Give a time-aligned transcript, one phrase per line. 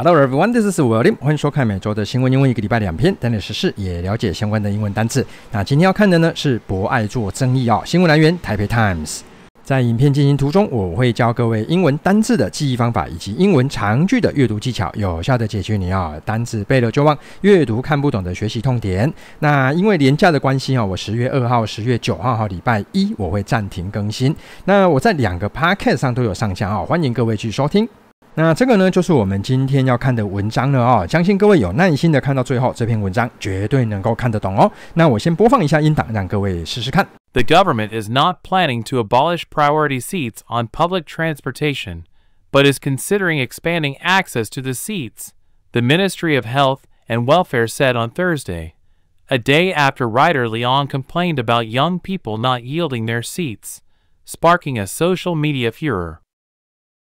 [0.00, 1.16] Hello everyone, this is William。
[1.16, 5.26] 欢迎收看每周的新闻英文，一个礼拜两篇，带你时事也了解相关的英文单词。
[5.50, 7.82] 那今天要看的呢是博爱做争议哦。
[7.84, 9.22] 新闻来源：台北 Times。
[9.64, 19.12] 在影片进行途中，我会教各位英文单字的记忆方法，以及英文长句的阅读技巧，有效的解决你啊单字背了就忘、阅读看不懂的学习痛点。
[19.40, 24.32] 那因为连假的关系啊，我十月二号、十月九号哈礼拜一我会暂停更新。
[24.64, 27.88] 那我在两个 Podcast 上都有上架啊，欢迎各位去收听。
[28.37, 31.05] 那这个呢，就是我们今天要看的文章了哦。
[31.07, 34.71] 相信各位有耐心的看到最后，这篇文章绝对能够看得懂哦。
[34.95, 37.07] 那我先播放一下音档，让各位试试看。
[37.33, 42.05] The government is not planning to abolish priority seats on public transportation,
[42.51, 45.29] but is considering expanding access to the seats.
[45.71, 48.73] The Ministry of Health and Welfare said on Thursday,
[49.29, 53.83] a day after writer Leon complained about young people not yielding their seats,
[54.25, 56.21] sparking a social media furor.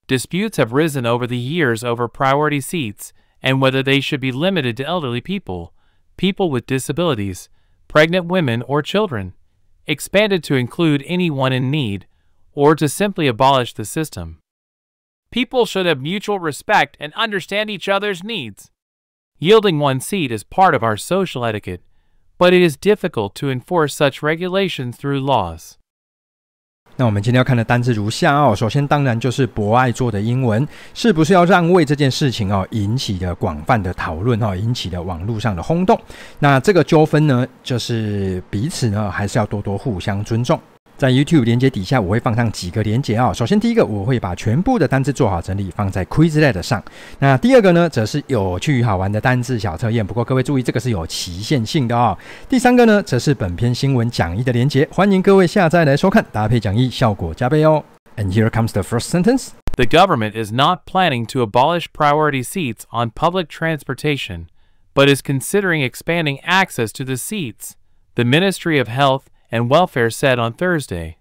[0.06, 3.12] Disputes have risen over the years over priority seats
[3.42, 5.72] and whether they should be limited to elderly people,
[6.16, 7.48] people with disabilities,
[7.88, 9.34] pregnant women, or children,
[9.86, 12.06] expanded to include anyone in need,
[12.54, 14.38] or to simply abolish the system.
[15.30, 18.70] People should have mutual respect and understand each other's needs.
[19.38, 21.82] Yielding one seat is part of our social etiquette,
[22.38, 25.78] but it is difficult to enforce such regulations through laws.
[27.02, 28.54] 那我们今天要看的单字如下哦。
[28.54, 30.64] 首先，当然就是博爱做的英文，
[30.94, 36.00] 是不是要让位这件事情哦，引起的广泛的讨论哦，引起的网络上的轰动。
[36.38, 40.56] 那这个纠纷呢，就是彼此呢，还是要多多互相尊重。
[41.01, 43.31] 在 YouTube 连结底下，我会放上几个连结啊。
[43.31, 46.83] 首先，第一个我会把全部的单字做好整理，放在 Quizlet 上。
[47.19, 50.05] 那第二个呢，则是有趣好玩的单字小测验。
[50.05, 52.17] 不过各位注意，这个是有期限性的哦。
[52.49, 57.83] 第三个呢，则是本篇新闻讲义的连结，欢迎各位下载来收看，搭配讲义效果加倍哦。
[58.15, 63.11] And here comes the first sentence: The government is not planning to abolish priority seats on
[63.11, 64.47] public transportation,
[64.95, 67.73] but is considering expanding access to the seats.
[68.15, 71.17] The Ministry of Health and Welfare said on Thursday,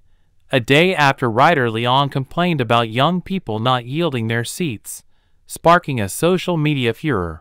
[0.50, 5.02] a day after writer Leon complained about young people not yielding their seats,
[5.46, 7.40] sparking a social media furor.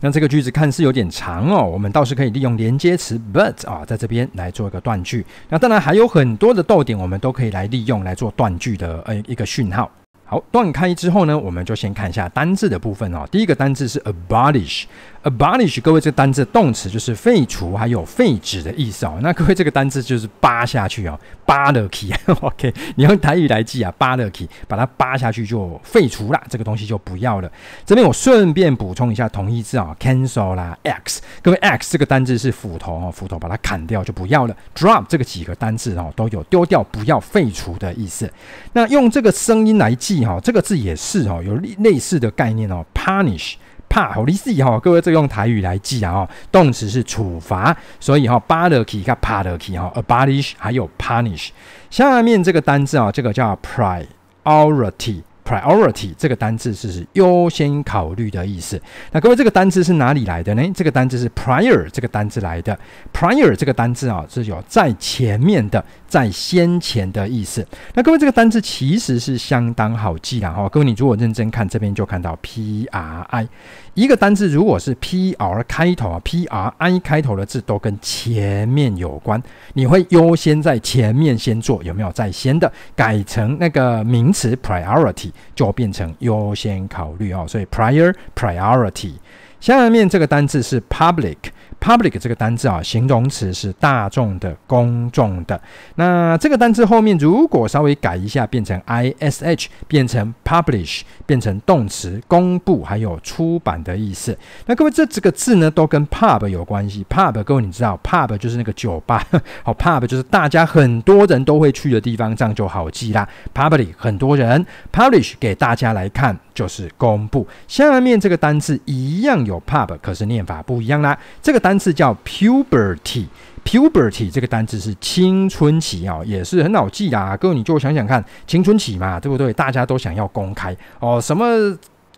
[0.00, 5.24] 那这个句子看似有点长哦，我们倒是可以利用连接词 but 啊，在这边来做一个断句。
[5.48, 9.88] 那当然还有很多的逗点，我们都可以来利用来做断句的呃一个讯号。
[10.24, 13.24] 好，断开之后呢，我们就先看一下单字的部分哦。
[13.30, 14.86] 第一个单字是 abolish。
[15.29, 19.19] abolish，各位这个单字动词就是废除还有废止的意思哦。
[19.21, 22.13] 那各位这个单字就是扒下去哦，扒了去。
[22.41, 27.51] OK，你用台语来记啊，扒了去，把它扒下去就废除啦，这个东西就不要了。
[27.85, 31.21] 这边我顺便补充一下同义字啊，cancel 啦，x。
[31.41, 34.55] 各位 x 这个单字是斧头哦，斧头把它砍掉就不要了。
[34.75, 38.31] drop 这个几个单字哦都有丢掉、不要、废除的意思。
[38.73, 43.55] 那用这个声音来记哈，这个字也是哦，有类似的概念哦，punish。
[43.89, 51.49] 怕好利息哈，各位这用台语来记啊哈，动词是处罚，所以哈巴勒基跟帕勒基哈，abolish 还有 punish。
[51.89, 55.21] 下面这个单字啊，这个叫 priority。
[55.47, 58.77] Priority 这个单字是优先考虑的意思。
[59.13, 60.71] 那各位，这个单字是哪里来的呢？
[60.75, 62.77] 这个单字是 prior 这个单字来的。
[63.13, 67.65] Prior 这个单字啊，是有在前面的、在先前的意思。
[67.93, 70.67] 那各位，这个单字其实是相当好记的哈。
[70.69, 73.47] 各位，你如果认真看，这边就看到 P R I。
[73.93, 79.41] 一个单字如果是 P R 开头啊，P R I 开头的字都跟前面有关，
[79.73, 82.71] 你会优先在前面先做，有没有在先的？
[82.95, 89.13] 改成那个名词 priority 就变成优先考虑哦，所以 prior priority。
[89.59, 91.37] 下面这个单字是 public。
[91.79, 95.59] Public 这个单字啊，形容词是大众的、公众的。
[95.95, 104.37] 那这个单字后面如果稍微改一下，变成 ish，变成 publish，变成动词，公布还有出版的意思。
[104.65, 107.05] 那各位这几个字呢，都跟 pub 有关系。
[107.09, 109.23] pub 各位你知道，pub 就是那个酒吧，
[109.63, 113.27] 好，pub 就是大家很多人都会去的地方，这样就好记啦。
[113.53, 117.47] Public 很多人，publish 给大家来看就是公布。
[117.67, 121.17] 下面这个单字一样有 pub，可是念法不一样啦。
[121.41, 127.35] 这个单字叫 puberty，puberty 这个单字是青春期啊，也是很好记啊。
[127.35, 129.51] 各位你就想想看，青春期嘛，对不对？
[129.51, 131.45] 大家都想要公开哦，什么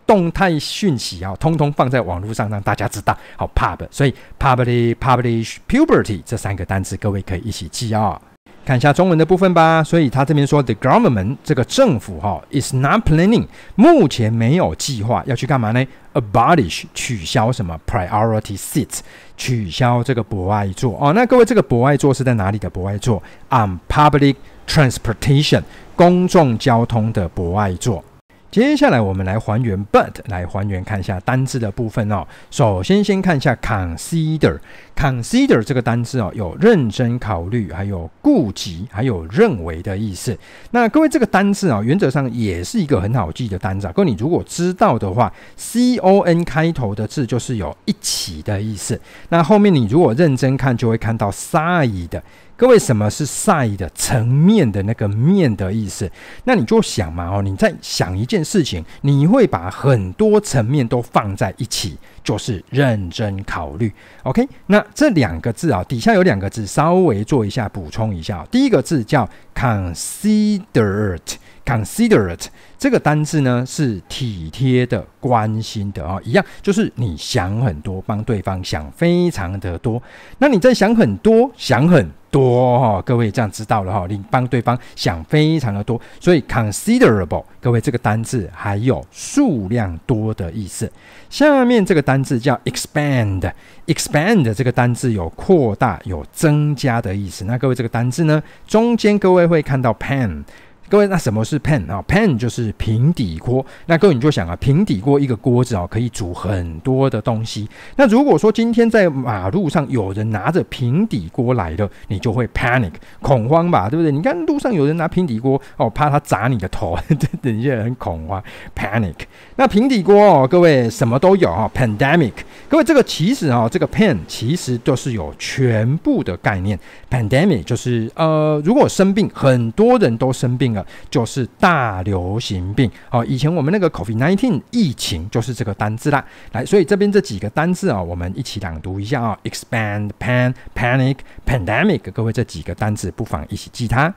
[0.06, 3.18] 动态讯息啊，通通放在网络上让大家知道。
[3.36, 8.22] 好，pub，所以 publish、publish、puberty 这三个单字，各位可以一起记啊。
[8.70, 9.84] 看一下中文的部分吧。
[9.84, 15.84] 所以他这边说，the government 这个政府哈，is not planning，目前没有计划要去干嘛呢
[16.14, 19.00] ？abolish 取消什么 priority seats，
[19.36, 21.12] 取消这个博爱座哦。
[21.14, 24.36] 那各位，这个博爱座是在哪里的博爱座？on public
[24.68, 25.64] transportation，
[25.96, 28.04] 公众交通的博爱座。
[28.52, 32.26] 接下来我们来还原 but，来还原看一下单字的部分哦。
[32.50, 40.36] 首先先看一下 consider，consider 这个单字哦，有认真考虑，还有顾及，还有认为的意思。
[40.72, 43.94] 那各位这个单字啊，原则上也是一个很好记的单字啊。
[43.96, 49.00] 各位你如果知道的话，C O N 开头的字就是有一起的意思。
[49.30, 52.20] 那后面你如果认真看，就会看到 side。
[52.60, 56.12] 各位，什么是 side 层面的那个面的意思？
[56.44, 63.90] 那你就想嘛，哦，你在想一件事情，你会把很多层面都放在一起，就是认真考虑。
[64.24, 68.46] OK，那这两个字啊，底下有两个字，稍微做一下补充一下。
[68.52, 69.26] 第一个字叫
[69.56, 71.22] “considered”
[71.70, 72.46] Considerate
[72.80, 80.02] 这个单字呢是体贴的、关心的啊，一样就是你想很多，帮对方想非常的多。
[80.40, 82.10] 那你在想很多，想很。
[82.32, 90.92] 多哈，各位这样知道了哈，你帮对方想非常的多，所以 considerable，各位这个单字还有数量多的意思。
[91.28, 97.46] 下面这个单字叫 expand，expand 这个单字有扩大、有增加的意思。
[97.46, 100.44] 那各位这个单字呢，中间各位会看到 pan。
[100.90, 103.64] 各位，那什么是 pan 啊？pan 就是平底锅。
[103.86, 107.70] 那各位你就想啊，平底锅一个锅子啊，可以煮很多的东西。
[107.96, 114.12] 那如果说今天在马路上有人拿着平底锅来了，你就会 panic 恐慌吧，对不对？
[114.12, 116.98] 你看路上有人拿平底锅哦，怕他砸你的头，
[117.40, 118.44] 等一下很恐慌
[118.76, 119.14] panic。
[119.58, 122.34] 那平底锅哦，各位什么都有哈，pandemic。
[122.68, 126.80] 各位这个其实啊，这个 pan 其实都是有全部的概念。
[127.12, 130.79] pandemic 就是呃，如果生病，很多人都生病了。
[131.10, 136.24] 就是大流行病哦，以前我们那个 COVID-19 疫情就是这个单字啦。
[136.52, 142.12] 来，所以这边这几个单字啊，我们一起朗读一下啊：expand、pan、panic、pandemic。
[142.12, 144.14] 各位这几个单字不妨一起记它。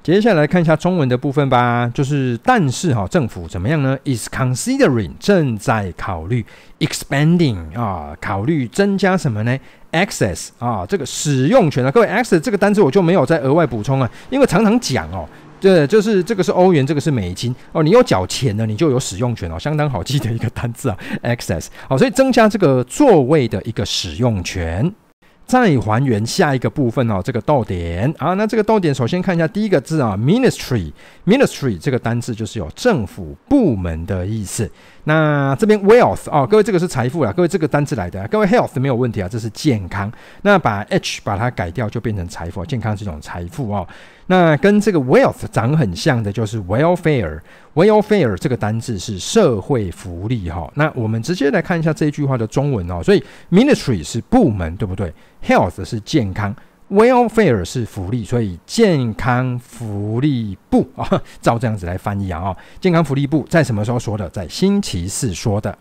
[0.00, 6.46] 接下来看一下中文的部分吧，就是但是哈，政府怎么样呢？is considering 正在考虑
[6.78, 9.58] expanding 啊，考虑增加什么呢
[9.92, 15.28] ？access 啊，这个使用权啊，各位 access 这个单字我就没有再额外补充了，因为常常讲哦。
[15.60, 17.82] 对，就是这个是欧元，这个是美金哦。
[17.82, 21.66] 你有缴钱呢，你就有使用权哦，相当好记的一个单字啊，access。
[21.88, 24.92] 好，所以增加这个座位的一个使用权。
[25.46, 34.70] 再还原下一个部分哦，这个逗点啊，那这个逗点首先看一下第一个字啊，ministry，ministry 这个单字就是有政府部门的意思。
[35.08, 40.12] 那这边 wealth 哦，各位这个是财富啦，各位这个单字来的，各位 health 没有问题啊，这是健康。
[40.42, 43.88] 那把 h 把它改掉就变成财富，健康是一种财富哦。
[44.26, 50.70] 那跟这个 wealth 长很像的就是 welfare，welfare 这个单字是社会福利哈。
[50.74, 55.10] 那我们直接来看一下这句话的中文哦，所以 ministry 是部门对不对
[55.42, 56.54] ？health 是健康。
[56.90, 61.06] Welfare 是福利，所以健康福利部啊，
[61.42, 64.26] 照这样子来翻译啊，健康福利部在什么时候说的？
[64.30, 65.76] 在星期四说的。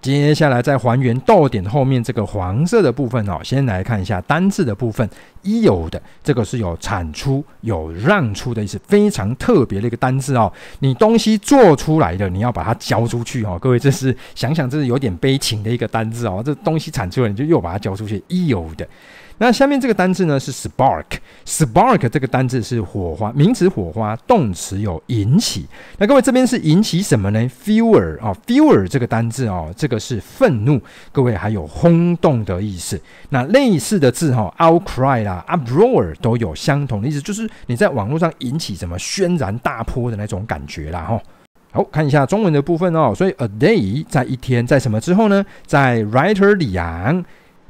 [0.00, 5.08] 接下来再还原逗点后面这个黄色的部分哦，先来看一下单字的部分
[5.44, 10.52] ，yield 这个是有产出、有让出的意思，非常特别的一个单字哦。
[10.80, 13.56] 你东西做出来的，你要把它交出去哦。
[13.60, 16.42] 各位，这是想想这是有点悲情的一个单字哦。
[16.44, 18.86] 这东西产出了，你就又把它交出去，yield。
[19.38, 25.66] 那下面这个单字呢是 spark，spark 这个单字是火花，名词火花，动词有引起。
[25.98, 30.80] 那各位这边是引起什么呢？Furor 啊，Furor 这个单字哦，这个是愤怒。
[31.12, 33.00] 各位还有轰动的意思。
[33.28, 41.22] 那类似的字哈，outcry 啦，uproar 都有相同的意思，就是你在网络上引起什么轩然大波的那种感觉啦哈。
[41.70, 43.14] 好，看一下中文的部分哦。
[43.14, 45.46] 所以 a day 在一天，在什么之后呢？
[45.64, 47.24] 在 writer 李昂。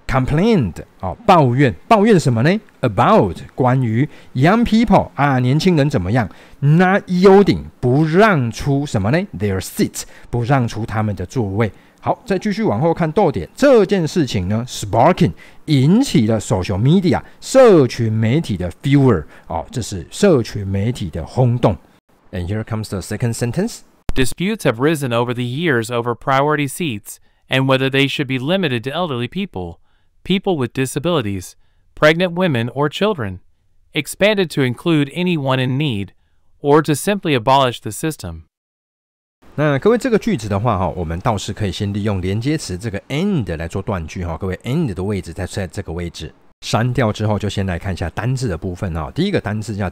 [0.08, 2.60] Complained 哦，抱怨，抱怨什么呢？
[2.82, 6.30] About 关于 young people 啊，年轻人怎么样？
[6.60, 9.18] Not yielding 不让出什么呢？
[9.36, 11.72] Their seats 不让出他们的座位。
[12.00, 15.32] 好，再继续往后看逗点这件事情呢，Sparking
[15.66, 21.76] 引起了 social media 社群媒体的 furor 哦，这是社群媒体的轰动。
[22.32, 23.80] And here comes the second sentence.
[24.14, 27.16] Disputes have risen over the years over priority seats
[27.50, 29.78] and whether they should be limited to elderly people.
[30.28, 31.54] people with disabilities,
[31.96, 33.40] pregnant women or children,
[33.94, 36.10] expanded to include anyone in need,
[36.62, 38.44] or to simply abolish the system.
[39.56, 44.36] 那各位这个句子的话哈，我们倒是可以先利用连接词这个 end 来做断句哈。
[44.36, 46.34] 各位 end 的位置在在这个位置。
[46.66, 49.12] 删掉之后，就先来看一下单字的部分哦。
[49.14, 49.90] 第一个单字叫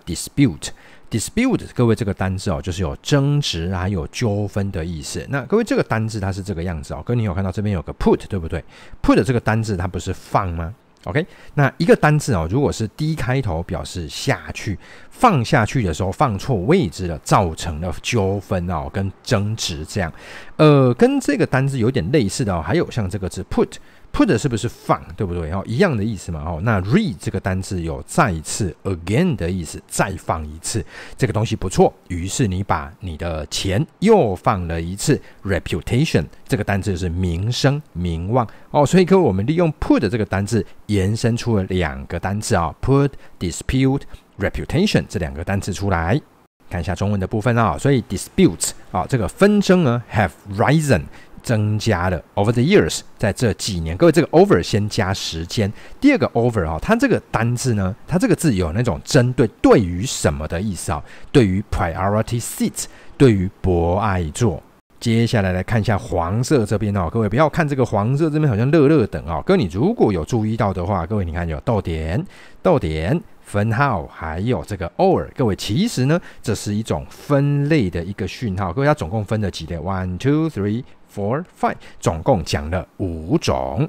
[1.08, 5.24] Dispute，各位这个单字哦，就是有争执还有纠纷的意思。
[5.30, 8.62] 那各位这个单字它是这个样子哦，哥你有看到这边有个 put 对不对
[9.02, 14.76] ？put 这个单字它不是放吗？OK，那一个单字哦，如果是 D 开头，表示下去，
[15.08, 20.12] 放下去的时候放错位置了，造成了纠纷哦，跟争执这样。
[20.56, 23.74] 呃，跟这个单字有点类似的哦，还有像这个字 put。
[24.12, 25.50] Put 是不是放，对不对？
[25.52, 26.42] 哦，一样的意思嘛。
[26.44, 30.84] 哦，那 re 这个单字有再一次 again 的意思，再放一次，
[31.16, 31.92] 这个东西不错。
[32.08, 35.20] 于是你把你的钱又放了一次。
[35.44, 38.84] reputation 这个单字是名声、名望哦。
[38.84, 44.02] 所以各位，我们利用 put 这个单字延伸出了两个单字啊，put dispute
[44.38, 46.20] reputation 这两个单字出来。
[46.68, 51.02] 看一下中文的部分啊，所以 dispute 啊，这个纷争呢 have risen。
[51.46, 55.72] 增加了 over the years，在这几年，各位这个 over 先加时间。
[56.00, 61.00] 第二个 over 啊，它这个单字呢，它这个字有那种针对对于什么的意思啊？
[61.30, 62.86] 对于 priority seat，
[63.16, 64.60] 对于博爱座。
[64.98, 72.20] 接下来来看一下黄色这边哦，各位不要看这个黄色这边好像乐乐等啊，各位你如果有注意到的话，各位你看有逗点、
[72.60, 78.72] 逗点、分号，还有这个 or，各位其实呢，这是一种分类的一个讯号。
[78.72, 80.84] 各位它总共分了几类？One, two, three。
[81.14, 83.88] Four, five，总共讲了五种。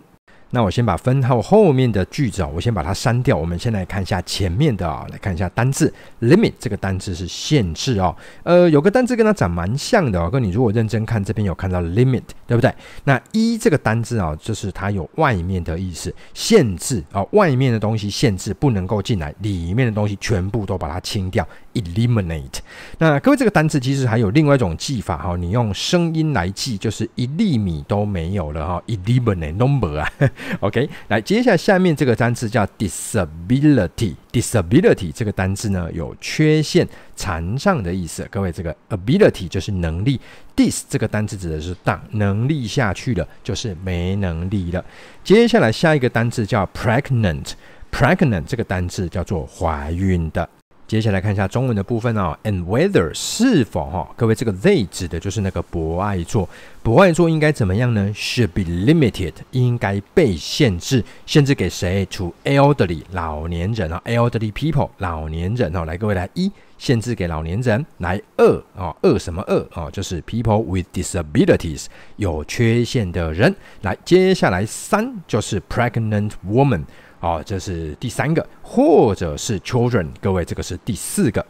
[0.52, 3.36] 那我先把分号后面的句子啊，我先把它删掉。
[3.36, 8.16] 我们先来看一下前面的啊，来看一下单字 limit 这个单字是限制哦。
[8.44, 12.74] 呃，有个单字跟它长蛮像的哦，跟你如果认真看这边有看到 limit，对不对？
[13.04, 22.60] 那一这个单字啊，就是它有外面的意思，限制啊，外面的东西限制不能够进来，里面的东西全部都把它清掉，eliminate。
[22.98, 30.10] 那各位这个单字其实还有另外一种记法哈，你用声音来记，就是一粒米都没有了哈，eliminate number 啊。
[30.62, 34.16] OK，来，接下来下面这个单词叫 disability。
[34.32, 38.28] disability 这个单字呢，有缺陷、残障的意思。
[38.30, 40.20] 各位，这个 ability 就是能力
[40.56, 44.84] ，dis 这个单字指的是当能力下去了，就是没能力了。
[45.24, 47.54] 接下来下一个单字叫 pregnant。
[47.92, 50.48] pregnant 这个单字叫做怀孕的。
[50.88, 56.48] 接下来看一下中文的部分哦，and whether 是否哈，各位这个 they 指的就是那个博爱座，
[56.82, 69.68] 博爱座应该怎么样呢？Should be limited，应该被限制，限制给谁？To elderly 老年人啊，elderly people 老年人哦，来各位来一限制给老年人，来二哦，二什么二？
[69.74, 76.84] 哦，就是 people with disabilities 有缺陷的人，来接下来三就是 pregnant woman。
[77.20, 81.44] 好，这是第三个，或者是 children，各位，这个是第四个。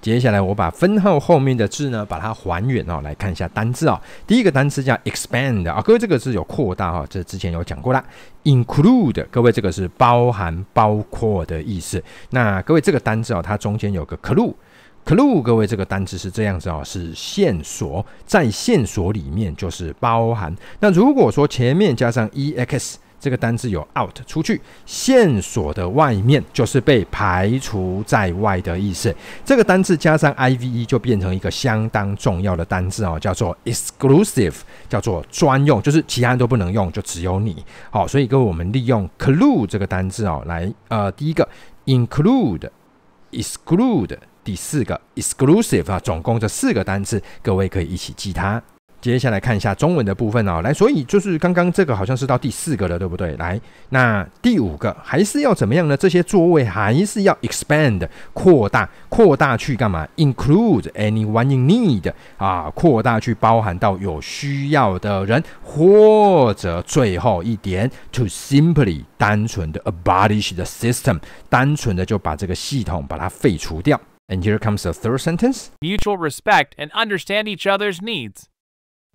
[0.00, 4.00] 接下来我把分号后面的字呢，把它还原哦，来看一下单字啊。
[4.28, 8.02] 第一个单词叫 expand 啊，各位这个字有扩大哈，这之前有讲过啦。
[8.44, 12.00] include，各位这个是包含、包括的意思。
[12.30, 20.54] 那各位这个单字啊，它中间有个 clue，clue，各位这个单字是这样子啊，是线索，在线索里面就是包含。
[20.78, 22.94] 那如果说前面加上 ex。
[23.20, 29.12] 这个单字有 out 出去，线索的外面就是被排除在外的意思。
[29.44, 34.54] 这个单字加上 ive 就变成一个相当重要的单字哦，叫做 exclusive，
[34.88, 37.64] 叫做专用，就是其他人都不能用，就只有你。
[37.90, 41.48] 好，所以各位我们利用 clue 这个单字哦，来呃，第一个
[41.86, 48.62] include，exclude，第四个 exclusive 啊，总共这四个单字，各位可以一起记它。
[49.00, 53.36] 接下来看一下中文的部分哦，来，所以就是刚刚这个好像是到第四个了，对不对？
[53.36, 55.96] 来，那第五个还是要怎么样呢？
[55.96, 74.00] 这些座位还是要 expand 扩大，扩大去干嘛？Include anyone in need 啊，扩大去包含到有需要的人，或者最后一点，to simply 单纯的 abolish the system，单纯的就把这个系统把它废除掉。
[74.26, 78.46] And here comes the third sentence: Mutual respect and understand each other's needs.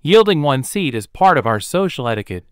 [0.06, 2.44] Yielding one seat is part of our social etiquette,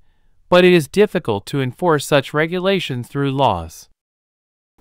[0.48, 3.88] but it is difficult to enforce such regulations through laws.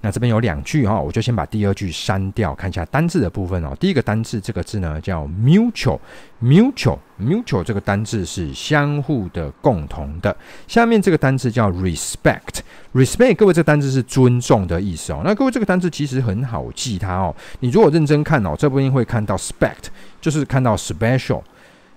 [0.02, 3.76] 那这边有两句哈，我就先把第二句删掉，看一下单字的部分哦。
[3.80, 10.36] 第一个单字这个字呢叫 mutual，mutual，mutual 这个单字是相互的、共同的。
[10.68, 15.22] 下面这个单字叫 respect，respect 各位这个单字是尊重的意思哦。
[15.24, 19.86] 那各位这个单字其实很好记它哦，你如果认真看哦，这边会看到 spect，
[20.20, 21.42] 就是看到 special。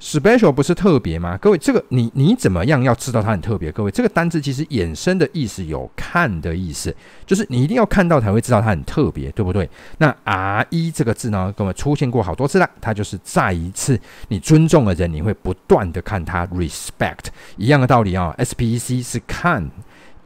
[0.04, 1.38] Special 不是特别吗？
[1.38, 3.72] 各位，这个你你怎么样要知道它很特别？
[3.72, 6.94] 各位，这个单字其实衍生的意思有看的意思，
[7.26, 9.68] 就是你一定要看到才会知道它很特别，对不对？
[10.00, 19.72] 那 R 一这个字呢，各位出现过好多次了，它就是再一次你尊重的人，你会不断的看它 respect 一样的道理啊、S P E C 是看。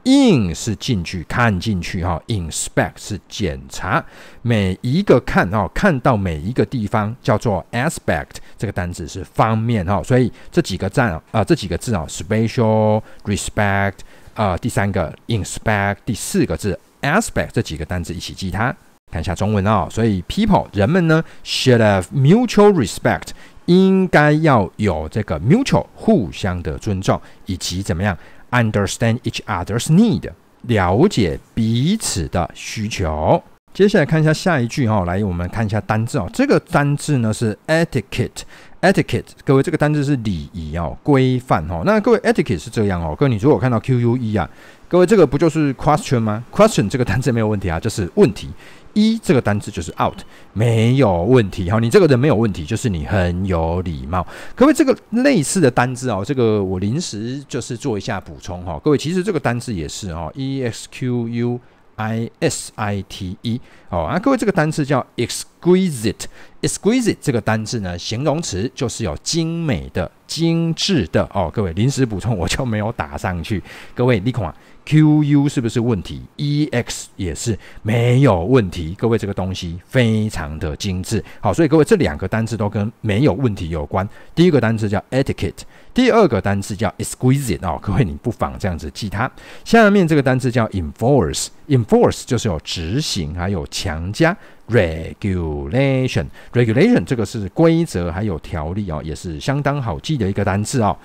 [0.07, 4.03] In 是进去看进去哈，inspect 是检查
[4.41, 13.95] 每一个看哦，看到每一个地方叫做 aspect 这个单字是方面哈，所以这几个站啊、呃，这几个字啊，special respect
[14.35, 18.73] 呃，第三个 inspect，第四个字 aspect，这几个单字一起记它。
[19.11, 23.29] 看一下中文哦，所以 people 人们呢 should have mutual respect，
[23.65, 28.17] 应该要有这个 mutual 互相的尊重，以及怎么样
[28.51, 30.29] understand each other's need，
[30.63, 33.41] 了解彼此的需求。
[33.73, 38.41] 接下来看一下下一句哈，来我们看一下单字哦，这个单字呢是 etiquette。
[38.81, 41.81] etiquette，各位这个单字是礼仪哦，规范哦。
[41.83, 44.47] 那各位 etiquette 是这样哦，各位你如果看到 Q U E 啊，
[44.87, 48.49] 各位这个不就是 question 吗？question 这个单字没有问题啊，就是问题。
[48.97, 50.17] 一这个单字就是 out，
[50.53, 51.77] 没有问题哈。
[51.77, 54.25] 你这个人没有问题，就是你很有礼貌。
[54.55, 58.81] 各位这个类似的单字哦，这个我临时就是做一下补充哈。
[58.83, 61.59] 各位其实这个单字也是哦，E X Q U。
[61.99, 71.49] I S I T E 哦啊，各位这个单词叫 exquisite，exquisite 这个单字呢，形容词就是有精美的、精致的哦。
[71.51, 73.63] 各位临时补充，我就没有打上去。
[73.95, 74.53] 各位你看。
[74.87, 78.95] Q U 是不是问题？E X 也是没有问题。
[78.97, 81.21] 各位，这个东西非常的精致。
[81.41, 84.07] 好，所以各位这两个单词都跟没有问题有关。
[84.33, 85.63] 第一个单词叫 etiquette，
[85.93, 87.77] 第二个单词叫 exquisite 哦。
[87.81, 89.29] 各位，你不妨这样子记它。
[89.65, 94.33] 下面这个单词叫 enforce，enforce 就是有执行还有强加。
[94.69, 100.95] regulation，regulation 这个是规则还有条例哦，也是相当好记的一个单词哦。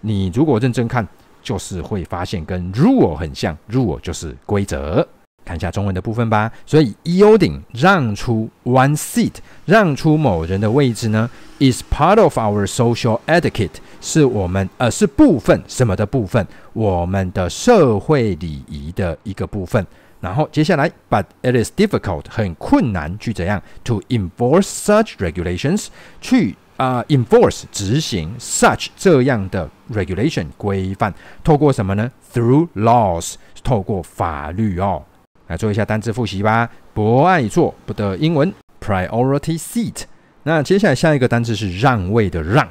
[0.00, 1.06] 你如果认真看。
[1.48, 5.08] 就是会发现跟 rule 很像，rule 就是规则。
[5.46, 6.52] 看一下中文的部分吧。
[6.66, 9.32] 所以 yielding 让出 one seat，
[9.64, 16.46] 让出某人的位置呢，is part of our social etiquette，是我们呃是部分什么的部分？
[16.74, 19.86] 我们的社会礼仪的一个部分。
[20.20, 25.86] 然后接下来，but it is difficult 很困难去怎样 to enforce such regulations
[26.20, 26.54] 去。
[26.76, 35.02] 啊、enforce 执行 such 这样的 regulation 规范，透过什么呢？Through laws，透过法律哦。
[35.46, 36.68] 来做一下单字复习吧。
[36.92, 40.04] 不爱坐不得英文 priority seat。
[40.42, 42.68] 那接下来下一个单字是让位的让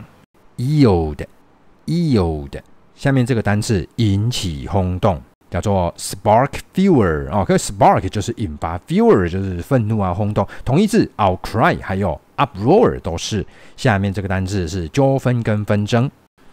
[0.58, 2.60] ，yield，yield。
[2.96, 10.48] 下面这个单字引起轰动，叫做 spark furor 哦，可是 spark 就是引发，fuel 就是愤怒啊，轰动。
[10.66, 12.20] 同义字 outcry 还有。
[12.38, 13.44] uproar 都是，
[13.76, 16.08] 下面这个单字是纠纷跟纷争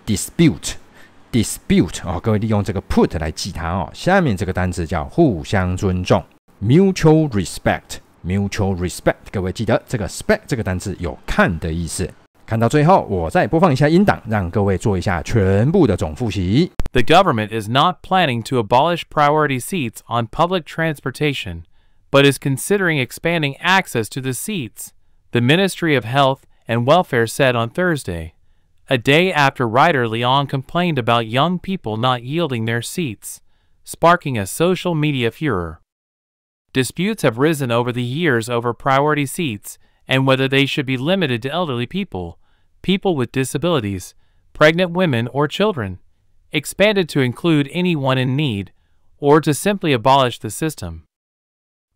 [0.06, 3.90] ，dispute，dispute 哦，各位利用这个 put 来记它哦。
[3.94, 6.24] 下面这个单字叫互相尊重，
[6.62, 12.10] mutual respect，mutual respect，各位记得这个 spect 这个单字有看的意思。
[12.46, 16.72] 看到最后，我再播放一下音档，让各位做一下全部的总复习。
[16.94, 21.62] The government is not planning to abolish priority seats on public transportation,
[22.10, 24.94] but is considering expanding access to the seats.
[25.32, 28.34] the Ministry of Health and Welfare said on Thursday,
[28.89, 33.41] a day after writer Leon complained about young people not yielding their seats,
[33.83, 35.81] sparking a social media furor.
[36.73, 41.41] Disputes have risen over the years over priority seats and whether they should be limited
[41.43, 42.39] to elderly people,
[42.83, 44.15] people with disabilities,
[44.53, 45.99] pregnant women, or children,
[46.53, 48.71] expanded to include anyone in need,
[49.19, 51.05] or to simply abolish the system.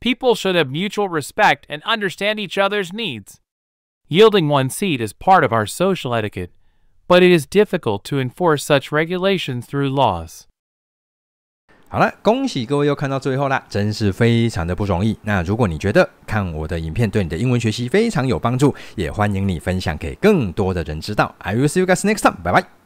[0.01, 3.41] People should have mutual respect and understand each other's needs.
[4.07, 6.53] Yielding one seat is part of our social etiquette,
[7.09, 10.43] but it is difficult to enforce such regulations through laws.
[11.91, 15.19] 好了，恭喜各位又看到最后啦，真是非常的不容易。
[15.23, 21.35] 那如果你觉得看我的影片对你的英文学习非常有帮助，也欢迎你分享给更多的人知道。
[21.39, 22.37] I will see you guys next time.
[22.45, 22.78] 拜拜。